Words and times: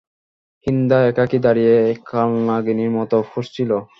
হিন্দা 0.67 0.97
একাকী 1.07 1.37
দাঁড়িয়ে 1.39 1.75
কালনাগিনীর 2.05 2.91
মত 2.97 3.11
ফুঁসছিল। 3.31 3.71